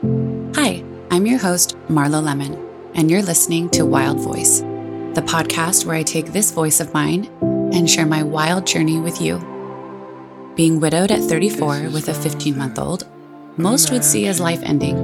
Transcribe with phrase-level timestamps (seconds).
[0.00, 2.56] Hi, I'm your host, Marlo Lemmon,
[2.94, 7.26] and you're listening to Wild Voice, the podcast where I take this voice of mine
[7.74, 9.38] and share my wild journey with you.
[10.54, 13.08] Being widowed at 34 with a 15 month old,
[13.56, 14.96] most would see as life ending.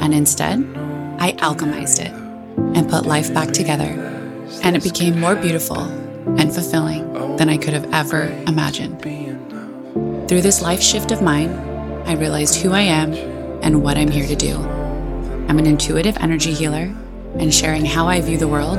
[0.00, 0.60] And instead,
[1.18, 2.12] I alchemized it
[2.76, 3.90] and put life back together.
[4.62, 9.02] And it became more beautiful and fulfilling than I could have ever imagined.
[10.28, 11.50] Through this life shift of mine,
[12.06, 13.35] I realized who I am
[13.66, 14.56] and what I'm here to do.
[15.48, 16.94] I'm an intuitive energy healer,
[17.34, 18.78] and sharing how I view the world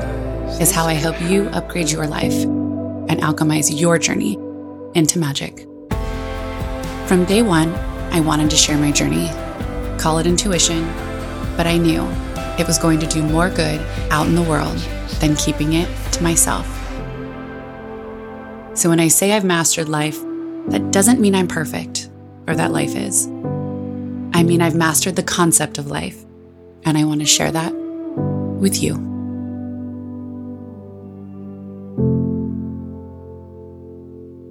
[0.61, 4.35] is how I help you upgrade your life and alchemize your journey
[4.95, 5.67] into magic.
[7.05, 7.73] From day one,
[8.13, 9.27] I wanted to share my journey,
[9.99, 10.85] call it intuition,
[11.57, 12.07] but I knew
[12.57, 14.77] it was going to do more good out in the world
[15.19, 16.65] than keeping it to myself.
[18.73, 20.17] So when I say I've mastered life,
[20.69, 22.09] that doesn't mean I'm perfect
[22.47, 23.27] or that life is.
[24.37, 26.23] I mean, I've mastered the concept of life,
[26.83, 28.93] and I want to share that with you.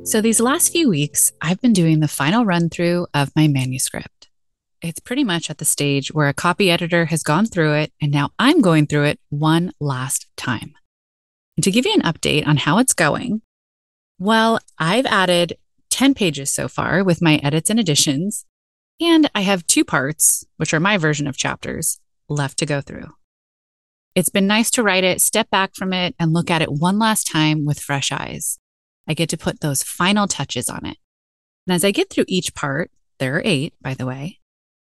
[0.05, 4.29] So, these last few weeks, I've been doing the final run through of my manuscript.
[4.83, 8.11] It's pretty much at the stage where a copy editor has gone through it, and
[8.11, 10.75] now I'm going through it one last time.
[11.57, 13.41] And to give you an update on how it's going,
[14.19, 15.59] well, I've added
[15.91, 18.45] 10 pages so far with my edits and additions,
[19.01, 23.09] and I have two parts, which are my version of chapters, left to go through.
[24.15, 26.99] It's been nice to write it, step back from it, and look at it one
[26.99, 28.59] last time with fresh eyes.
[29.07, 30.97] I get to put those final touches on it.
[31.67, 34.41] And as I get through each part, there are eight, by the way,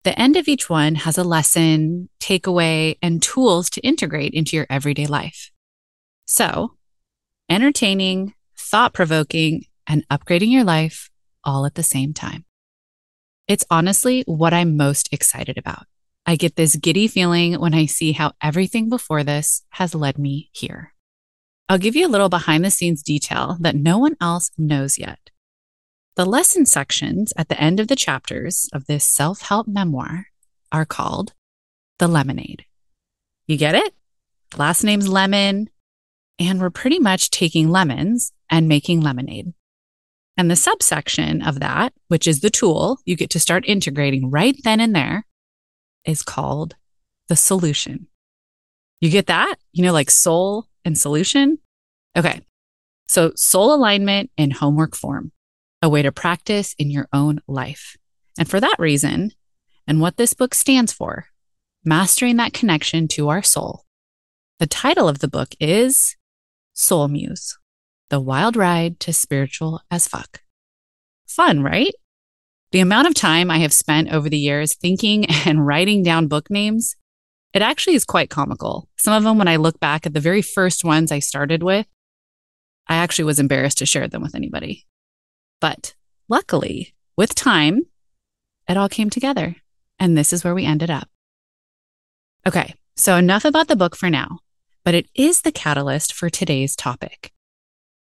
[0.04, 4.67] the end of each one has a lesson, takeaway, and tools to integrate into your
[4.70, 5.52] everyday life.
[6.26, 6.76] So,
[7.50, 11.09] entertaining, thought provoking, and upgrading your life
[11.44, 12.45] all at the same time.
[13.48, 15.86] It's honestly what I'm most excited about.
[16.26, 20.50] I get this giddy feeling when I see how everything before this has led me
[20.52, 20.94] here.
[21.70, 25.30] I'll give you a little behind the scenes detail that no one else knows yet.
[26.17, 30.27] The lesson sections at the end of the chapters of this self help memoir
[30.71, 31.33] are called
[32.00, 32.66] The Lemonade.
[33.48, 33.94] You get it?
[34.58, 35.67] Last name's Lemmon,
[36.38, 39.54] and we're pretty much taking lemons and making lemonade.
[40.37, 44.55] And the subsection of that, which is the tool you get to start integrating right
[44.64, 45.25] then and there,
[46.05, 46.75] is called
[47.27, 48.08] the solution.
[49.02, 49.55] You get that?
[49.73, 51.58] You know, like soul and solution?
[52.15, 52.42] Okay.
[53.08, 55.31] So, soul alignment in homework form,
[55.81, 57.97] a way to practice in your own life.
[58.37, 59.31] And for that reason,
[59.87, 61.27] and what this book stands for,
[61.83, 63.86] mastering that connection to our soul,
[64.59, 66.15] the title of the book is
[66.73, 67.58] Soul Muse.
[68.10, 70.42] The Wild Ride to Spiritual as Fuck.
[71.28, 71.94] Fun, right?
[72.72, 76.50] The amount of time I have spent over the years thinking and writing down book
[76.50, 76.95] names,
[77.54, 78.88] it actually is quite comical.
[78.98, 81.86] Some of them, when I look back at the very first ones I started with,
[82.88, 84.86] I actually was embarrassed to share them with anybody.
[85.60, 85.94] But
[86.30, 87.88] luckily, with time,
[88.70, 89.58] it all came together.
[90.00, 91.10] And this is where we ended up.
[92.45, 94.39] Okay, so enough about the book for now,
[94.86, 97.34] but it is the catalyst for today's topic.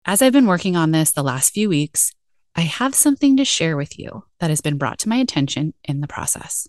[0.08, 2.14] As I've been working on this the last few weeks,
[2.56, 6.00] I have something to share with you that has been brought to my attention in
[6.00, 6.66] the process.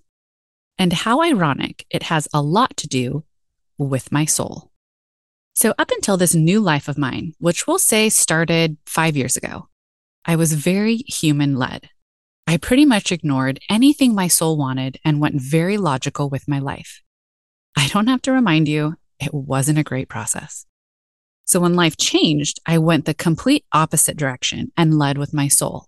[0.78, 3.24] And how ironic it has a lot to do
[3.78, 4.72] with my soul.
[5.54, 9.70] So, up until this new life of mine, which we'll say started five years ago,
[10.26, 11.90] I was very human led.
[12.46, 17.02] I pretty much ignored anything my soul wanted and went very logical with my life.
[17.78, 20.66] I don't have to remind you, it wasn't a great process.
[21.50, 25.88] So when life changed, I went the complete opposite direction and led with my soul.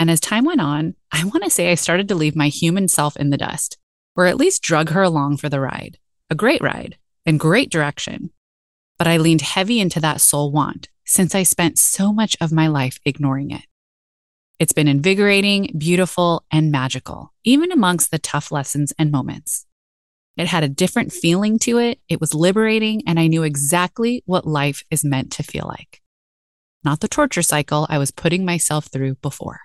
[0.00, 2.88] And as time went on, I want to say I started to leave my human
[2.88, 3.78] self in the dust,
[4.16, 5.98] or at least drug her along for the ride.
[6.28, 8.30] A great ride and great direction.
[8.98, 12.66] But I leaned heavy into that soul want since I spent so much of my
[12.66, 13.66] life ignoring it.
[14.58, 19.66] It's been invigorating, beautiful, and magical, even amongst the tough lessons and moments.
[20.36, 22.00] It had a different feeling to it.
[22.08, 26.00] It was liberating, and I knew exactly what life is meant to feel like.
[26.82, 29.60] Not the torture cycle I was putting myself through before.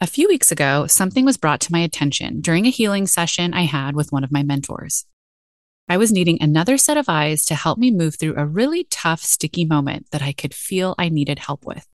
[0.00, 3.62] A few weeks ago, something was brought to my attention during a healing session I
[3.62, 5.04] had with one of my mentors.
[5.88, 9.20] I was needing another set of eyes to help me move through a really tough,
[9.22, 11.86] sticky moment that I could feel I needed help with.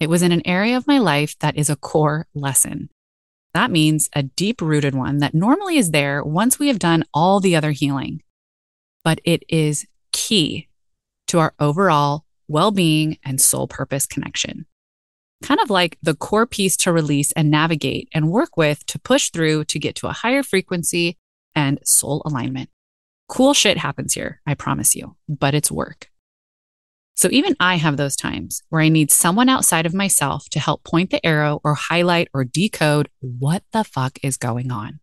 [0.00, 2.90] It was in an area of my life that is a core lesson
[3.54, 7.40] that means a deep rooted one that normally is there once we have done all
[7.40, 8.22] the other healing,
[9.04, 10.68] but it is key
[11.28, 14.66] to our overall well being and soul purpose connection.
[15.42, 19.30] kind of like the core piece to release and navigate and work with to push
[19.30, 21.18] through to get to a higher frequency
[21.54, 22.70] and soul alignment.
[23.28, 26.11] Cool shit happens here, I promise you, but it's work.
[27.14, 30.82] So even I have those times where I need someone outside of myself to help
[30.84, 35.00] point the arrow or highlight or decode what the fuck is going on.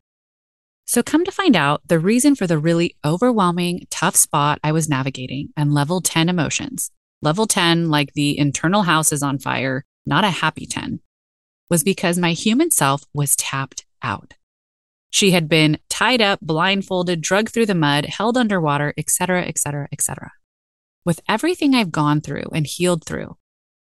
[0.85, 4.89] So come to find out the reason for the really overwhelming, tough spot I was
[4.89, 6.89] navigating and level 10 emotions,
[7.21, 10.99] level 10, like the internal house is on fire, not a happy 10,
[11.69, 14.33] was because my human self was tapped out.
[15.11, 20.31] She had been tied up, blindfolded, drugged through the mud, held underwater, etc., etc., etc.
[21.05, 23.37] With everything I've gone through and healed through,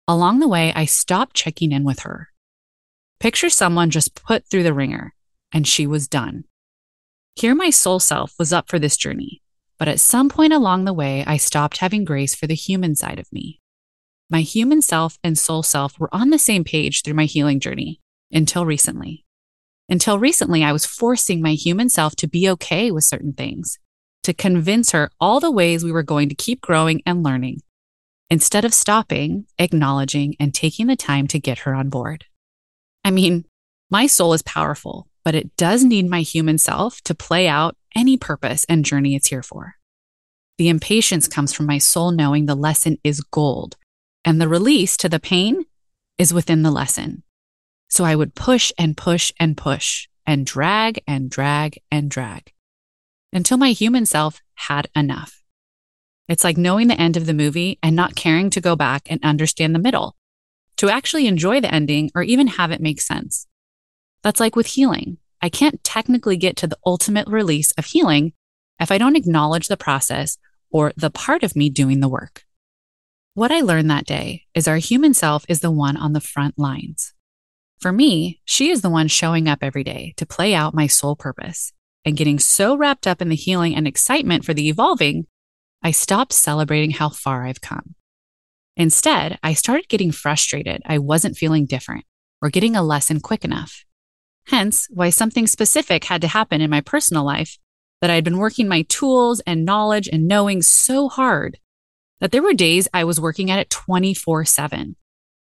[0.08, 2.28] along the way, I stopped checking in with her.
[3.20, 5.14] Picture someone just put through the ringer
[5.52, 6.44] and she was done.
[7.36, 9.42] Here, my soul self was up for this journey,
[9.78, 13.18] but at some point along the way, I stopped having grace for the human side
[13.18, 13.60] of me.
[14.30, 18.00] My human self and soul self were on the same page through my healing journey
[18.32, 19.24] until recently.
[19.88, 23.78] Until recently, I was forcing my human self to be okay with certain things,
[24.24, 27.60] to convince her all the ways we were going to keep growing and learning,
[28.30, 32.24] instead of stopping, acknowledging, and taking the time to get her on board.
[33.04, 33.44] I mean,
[33.90, 38.16] my soul is powerful, but it does need my human self to play out any
[38.16, 39.74] purpose and journey it's here for.
[40.58, 43.76] The impatience comes from my soul knowing the lesson is gold
[44.24, 45.64] and the release to the pain
[46.16, 47.22] is within the lesson.
[47.90, 52.53] So I would push and push and push and drag and drag and drag
[53.34, 55.42] until my human self had enough.
[56.28, 59.22] It's like knowing the end of the movie and not caring to go back and
[59.22, 60.16] understand the middle,
[60.76, 63.46] to actually enjoy the ending or even have it make sense.
[64.22, 65.18] That's like with healing.
[65.42, 68.32] I can't technically get to the ultimate release of healing
[68.80, 70.38] if I don't acknowledge the process
[70.70, 72.44] or the part of me doing the work.
[73.34, 76.56] What I learned that day is our human self is the one on the front
[76.56, 77.12] lines.
[77.80, 81.16] For me, she is the one showing up every day to play out my soul
[81.16, 81.72] purpose
[82.04, 85.26] and getting so wrapped up in the healing and excitement for the evolving,
[85.82, 87.94] I stopped celebrating how far I've come.
[88.76, 92.04] Instead, I started getting frustrated I wasn't feeling different
[92.42, 93.84] or getting a lesson quick enough.
[94.48, 97.58] Hence, why something specific had to happen in my personal life
[98.00, 101.58] that I had been working my tools and knowledge and knowing so hard
[102.20, 104.96] that there were days I was working at it 24 7.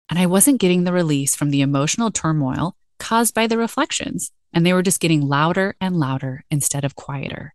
[0.10, 4.66] And I wasn't getting the release from the emotional turmoil caused by the reflections, and
[4.66, 7.54] they were just getting louder and louder instead of quieter.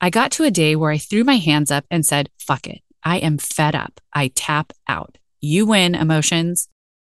[0.00, 2.82] I got to a day where I threw my hands up and said, fuck it.
[3.02, 4.00] I am fed up.
[4.12, 5.18] I tap out.
[5.40, 6.68] You win emotions.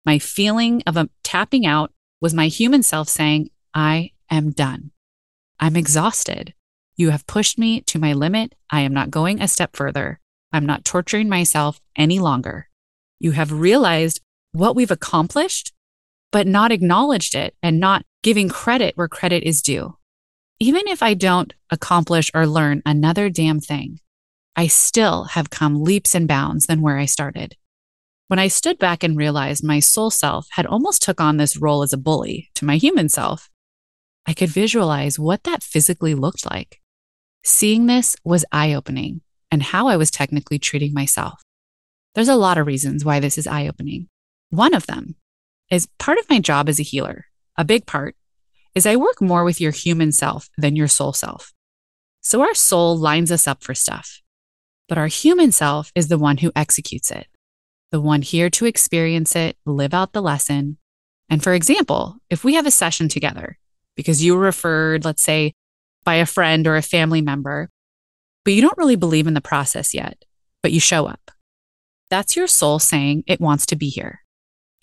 [0.05, 1.91] My feeling of a tapping out
[2.21, 4.91] was my human self saying, I am done.
[5.59, 6.53] I'm exhausted.
[6.95, 8.55] You have pushed me to my limit.
[8.69, 10.19] I am not going a step further.
[10.53, 12.69] I'm not torturing myself any longer.
[13.19, 14.21] You have realized
[14.51, 15.72] what we've accomplished,
[16.33, 19.95] but not acknowledged it and not giving credit where credit is due.
[20.59, 23.99] Even if I don't accomplish or learn another damn thing,
[24.55, 27.55] I still have come leaps and bounds than where I started.
[28.29, 31.83] When I stood back and realized my soul self had almost took on this role
[31.83, 33.51] as a bully to my human self,
[34.25, 36.81] I could visualize what that physically looked like.
[37.43, 39.21] Seeing this was eye opening
[39.51, 41.43] and how I was technically treating myself.
[42.15, 44.07] There's a lot of reasons why this is eye opening.
[44.49, 45.15] One of them
[45.73, 47.25] is part of my job as a healer,
[47.57, 48.15] a big part,
[48.75, 51.51] is I work more with your human self than your soul self.
[52.21, 54.21] So our soul lines us up for stuff,
[54.87, 57.27] but our human self is the one who executes it,
[57.91, 60.77] the one here to experience it, live out the lesson.
[61.29, 63.57] And for example, if we have a session together
[63.95, 65.53] because you were referred, let's say,
[66.03, 67.69] by a friend or a family member,
[68.45, 70.23] but you don't really believe in the process yet,
[70.61, 71.31] but you show up.
[72.09, 74.22] That's your soul saying it wants to be here.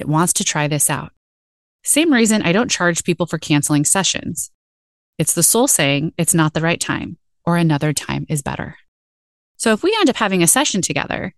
[0.00, 1.12] It wants to try this out.
[1.84, 4.50] Same reason I don't charge people for canceling sessions.
[5.18, 8.76] It's the soul saying it's not the right time or another time is better.
[9.56, 11.34] So if we end up having a session together,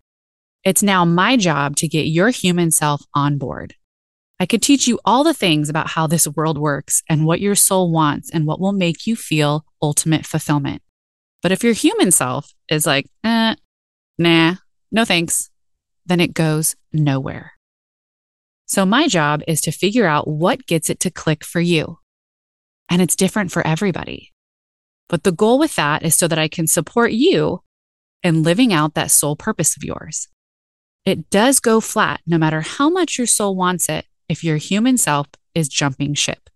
[0.64, 3.74] it's now my job to get your human self on board.
[4.38, 7.56] I could teach you all the things about how this world works and what your
[7.56, 10.82] soul wants and what will make you feel ultimate fulfillment.
[11.42, 13.56] But if your human self is like, eh,
[14.18, 14.54] nah,
[14.92, 15.50] no thanks,
[16.06, 17.52] then it goes nowhere.
[18.72, 21.98] So my job is to figure out what gets it to click for you.
[22.88, 24.32] And it's different for everybody.
[25.10, 27.60] But the goal with that is so that I can support you
[28.22, 30.26] in living out that soul purpose of yours.
[31.04, 34.96] It does go flat no matter how much your soul wants it if your human
[34.96, 36.48] self is jumping ship.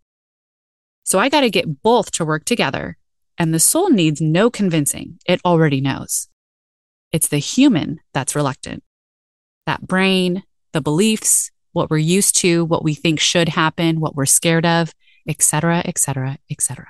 [1.05, 2.97] So I got to get both to work together
[3.37, 5.19] and the soul needs no convincing.
[5.27, 6.29] It already knows.
[7.13, 8.85] It's the human that's reluctant.
[9.67, 14.25] That brain, the beliefs, what we're used to, what we think should happen, what we're
[14.25, 14.95] scared of,
[15.29, 16.87] etc., etc., etc.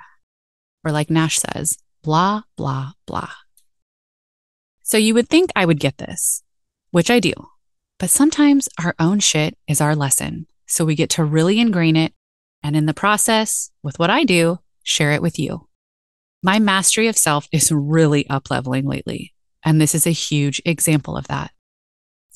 [0.85, 3.31] Or like Nash says, blah, blah, blah.
[4.83, 6.41] So you would think I would get this,
[6.91, 7.33] which I do.
[7.99, 10.47] But sometimes our own shit is our lesson.
[10.67, 12.13] So we get to really ingrain it.
[12.63, 15.67] And in the process, with what I do, share it with you.
[16.41, 19.33] My mastery of self is really up leveling lately.
[19.65, 21.51] And this is a huge example of that.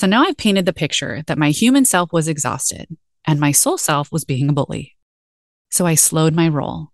[0.02, 2.88] So now I've painted the picture that my human self was exhausted
[3.28, 4.98] and my soul self was being a bully.
[5.70, 6.88] So I slowed my roll,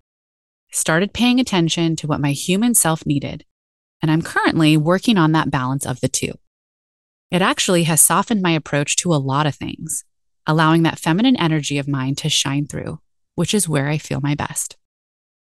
[0.73, 3.45] started paying attention to what my human self needed,
[4.01, 6.33] and I'm currently working on that balance of the two.
[7.31, 10.03] It actually has softened my approach to a lot of things,
[10.45, 12.99] allowing that feminine energy of mine to shine through,
[13.35, 14.75] which is where I feel my best.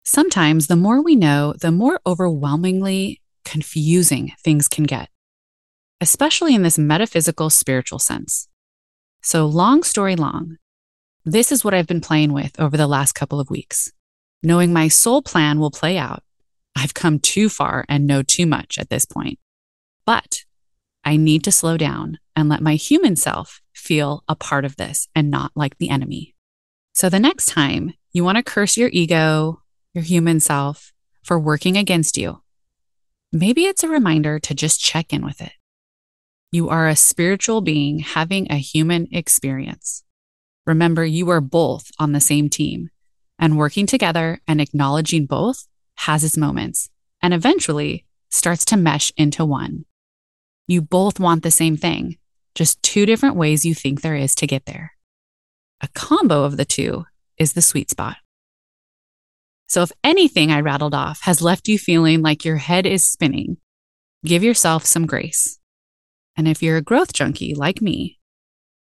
[0.03, 5.09] Sometimes the more we know, the more overwhelmingly confusing things can get
[6.01, 8.47] especially in this metaphysical spiritual sense.
[9.21, 10.57] So, long story long,
[11.25, 13.91] this is what I've been playing with over the last couple of weeks.
[14.41, 16.23] Knowing my soul plan will play out,
[16.75, 19.37] I've come too far and know too much at this point.
[20.05, 20.45] But
[21.03, 25.07] I need to slow down and let my human self feel a part of this
[25.13, 26.35] and not like the enemy.
[26.93, 29.61] So the next time you want to curse your ego,
[29.93, 32.41] your human self for working against you,
[33.31, 35.51] maybe it's a reminder to just check in with it.
[36.51, 40.03] You are a spiritual being having a human experience.
[40.65, 42.89] Remember, you are both on the same team,
[43.37, 46.89] and working together and acknowledging both has its moments
[47.21, 49.85] and eventually starts to mesh into one.
[50.67, 52.17] You both want the same thing,
[52.55, 54.93] just two different ways you think there is to get there.
[55.81, 57.05] A combo of the two
[57.37, 58.17] is the sweet spot.
[59.67, 63.57] So, if anything I rattled off has left you feeling like your head is spinning,
[64.25, 65.58] give yourself some grace.
[66.39, 68.17] And if you're a growth junkie like me,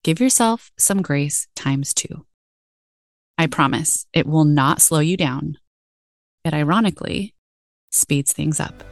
[0.03, 2.25] give yourself some grace times two.
[3.38, 5.55] I promise it will not slow you down.
[6.43, 7.33] It ironically
[7.93, 8.83] speeds things up.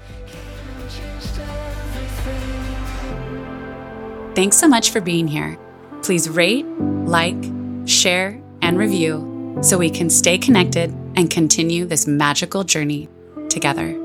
[4.34, 5.60] Thanks so much for being here.
[6.02, 6.66] Please rate,
[7.04, 7.44] like,
[7.86, 13.10] share, and review so we can stay connected and continue this magical journey
[13.50, 14.03] together.